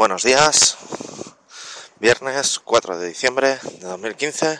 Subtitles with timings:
[0.00, 0.78] Buenos días,
[1.98, 4.58] viernes 4 de diciembre de 2015,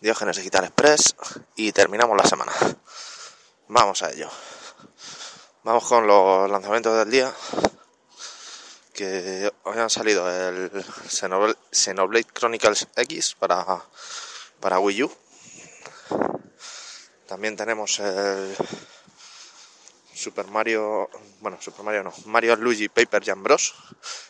[0.00, 1.14] Diógenes Digital Express
[1.54, 2.50] y terminamos la semana.
[3.68, 4.28] Vamos a ello.
[5.62, 7.32] Vamos con los lanzamientos del día
[8.92, 10.84] que hoy han salido el
[11.70, 13.84] Xenoblade Chronicles X para,
[14.58, 15.12] para Wii U.
[17.28, 18.56] También tenemos el
[20.20, 21.08] Super Mario,
[21.40, 23.74] bueno, Super Mario no, Mario Luigi Paper Jam Bros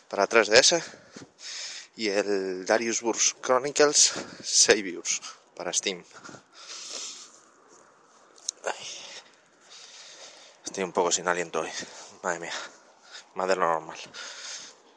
[0.07, 0.81] para 3DS
[1.97, 5.21] y el Darius Burst Chronicles Saviors
[5.53, 6.01] para Steam.
[10.63, 11.69] Estoy un poco sin aliento hoy,
[12.23, 12.53] madre mía,
[13.35, 13.97] más de lo normal.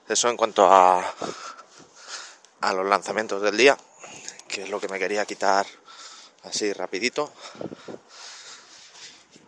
[0.08, 1.12] Eso en cuanto a,
[2.60, 3.76] a los lanzamientos del día,
[4.46, 5.66] que es lo que me quería quitar
[6.44, 7.32] así rapidito.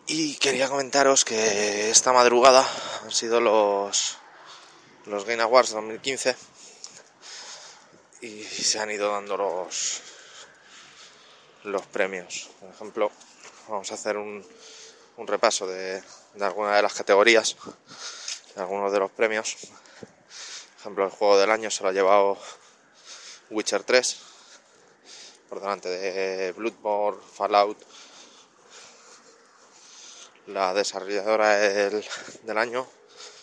[0.09, 2.65] Y quería comentaros que esta madrugada
[3.03, 4.17] han sido los,
[5.05, 6.33] los Game Awards 2015
[8.21, 10.01] y se han ido dando los,
[11.65, 12.49] los premios.
[12.61, 13.11] Por ejemplo,
[13.67, 14.47] vamos a hacer un,
[15.17, 16.01] un repaso de,
[16.35, 17.57] de algunas de las categorías,
[18.55, 19.57] de algunos de los premios.
[19.57, 22.37] Por ejemplo, el juego del año se lo ha llevado
[23.49, 24.17] Witcher 3,
[25.49, 27.77] por delante de Bloodborne, Fallout,
[30.47, 32.87] la desarrolladora del, año,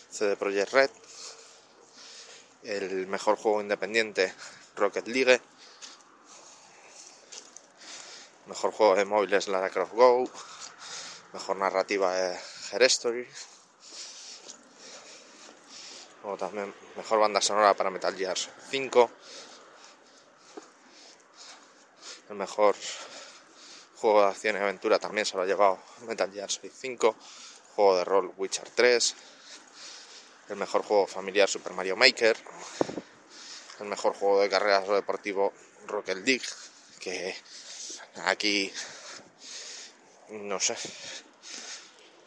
[0.09, 0.89] CD Projekt Red,
[2.63, 4.33] el mejor juego independiente,
[4.75, 5.39] Rocket League,
[8.47, 10.27] mejor juego de móviles, Lara Croft Go,
[11.33, 12.17] mejor narrativa,
[12.71, 13.27] Her Story,
[16.23, 18.37] o también mejor banda sonora para Metal Gear
[18.71, 19.11] 5,
[22.29, 22.75] el mejor
[23.97, 27.15] Juego de acción y aventura también se lo ha llevado Metal Gear Solid 5.
[27.75, 29.15] Juego de rol Witcher 3.
[30.49, 32.37] El mejor juego familiar Super Mario Maker.
[33.79, 35.53] El mejor juego de carreras o deportivo
[35.87, 36.45] Rocket League.
[36.99, 37.35] Que
[38.25, 38.71] aquí
[40.29, 40.75] no sé.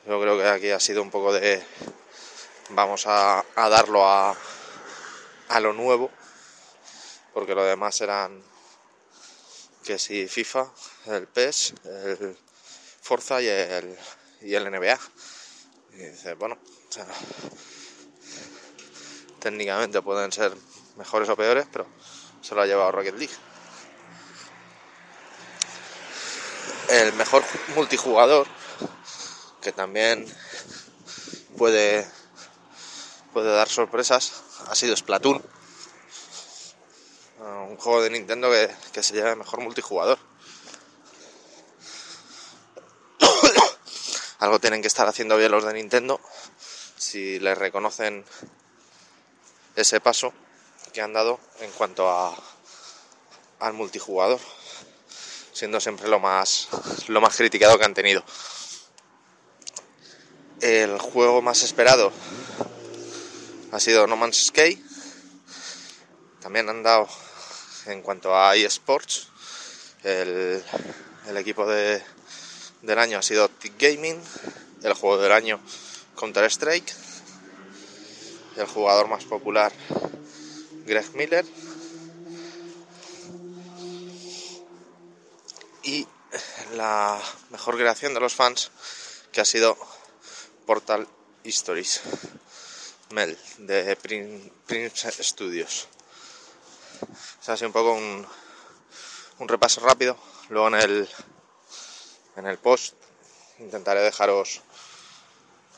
[0.06, 1.62] Yo creo que aquí ha sido un poco de.
[2.70, 4.36] Vamos a, a darlo a,
[5.48, 6.10] a lo nuevo.
[7.34, 8.42] Porque lo demás eran
[9.88, 10.70] que si FIFA,
[11.06, 12.36] el PES, el
[13.00, 13.98] Forza y el,
[14.42, 14.98] y el NBA.
[15.94, 16.58] Y dice, bueno,
[19.38, 20.54] técnicamente pueden ser
[20.98, 21.86] mejores o peores, pero
[22.42, 23.32] se lo ha llevado Rocket League.
[26.90, 27.42] El mejor
[27.74, 28.46] multijugador,
[29.62, 30.26] que también
[31.56, 32.06] puede,
[33.32, 35.42] puede dar sorpresas, ha sido Splatoon
[37.40, 38.50] un juego de Nintendo
[38.92, 40.18] que, se lleve mejor multijugador.
[44.38, 46.20] Algo tienen que estar haciendo bien los de Nintendo
[46.96, 48.24] si les reconocen
[49.76, 50.32] ese paso
[50.92, 52.34] que han dado en cuanto a
[53.60, 54.40] al multijugador,
[55.52, 56.68] siendo siempre lo más
[57.08, 58.24] lo más criticado que han tenido.
[60.60, 62.12] El juego más esperado
[63.70, 64.87] ha sido No Man's Sky.
[66.40, 67.08] También han dado
[67.86, 69.28] en cuanto a eSports,
[70.04, 70.62] el,
[71.36, 72.02] equipo de,
[72.82, 74.20] del año ha sido Tick Gaming,
[74.82, 75.60] el juego del año
[76.16, 76.94] Counter Strike,
[78.56, 79.72] el jugador más popular
[80.86, 81.44] Greg Miller
[85.82, 86.06] y
[86.74, 87.20] la
[87.50, 88.70] mejor creación de los fans
[89.32, 89.76] que ha sido
[90.66, 91.06] Portal
[91.44, 92.00] Histories
[93.10, 93.96] Mel de
[94.66, 95.88] Prince Studios
[97.40, 98.26] es así un poco un,
[99.38, 100.16] un repaso rápido.
[100.48, 101.08] Luego en el,
[102.36, 102.94] en el post
[103.58, 104.62] intentaré dejaros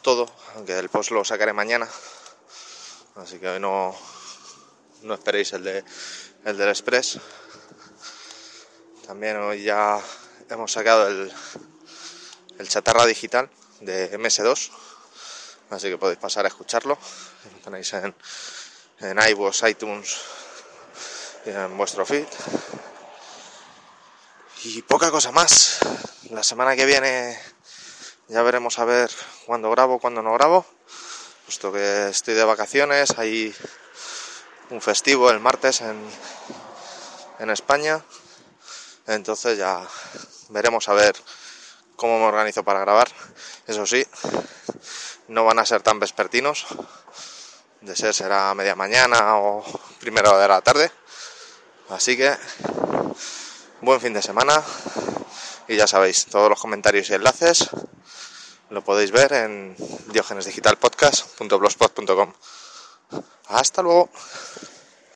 [0.03, 1.89] todo, aunque el post lo sacaré mañana.
[3.17, 3.95] Así que hoy no,
[5.03, 5.85] no esperéis el, de,
[6.45, 7.19] el del Express.
[9.07, 10.01] También hoy ya
[10.49, 11.33] hemos sacado el,
[12.59, 13.51] el chatarra digital
[13.81, 14.71] de MS2.
[15.71, 16.99] Así que podéis pasar a escucharlo.
[17.53, 18.15] Lo tenéis en,
[19.01, 20.17] en iVoox, iTunes,
[21.45, 22.27] en vuestro feed.
[24.65, 25.79] Y poca cosa más.
[26.31, 27.39] La semana que viene
[28.29, 29.11] ya veremos a ver
[29.47, 30.67] cuándo grabo, cuándo no grabo.
[31.47, 33.55] Puesto que estoy de vacaciones, hay
[34.71, 36.01] un festivo el martes en,
[37.39, 38.05] en España.
[39.07, 39.85] Entonces ya
[40.51, 41.17] veremos a ver
[41.97, 43.09] cómo me organizo para grabar.
[43.67, 44.07] Eso sí,
[45.29, 46.67] no van a ser tan vespertinos.
[47.81, 49.65] De ser será media mañana o
[49.99, 50.93] primera de la tarde.
[51.91, 52.33] Así que
[53.81, 54.63] buen fin de semana
[55.67, 57.69] y ya sabéis, todos los comentarios y enlaces
[58.71, 59.75] lo podéis ver en
[60.13, 62.33] diogenesdigitalpodcast.blogspot.com.
[63.49, 64.09] Hasta luego.